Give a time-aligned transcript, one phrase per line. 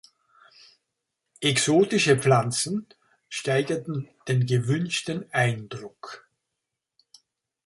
[1.41, 2.87] Exotische Pflanzen
[3.29, 6.27] steigerten den gewünschten Eindruck.